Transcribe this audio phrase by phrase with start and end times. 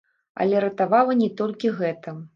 [0.45, 2.19] Але ратавала не толькі гэта.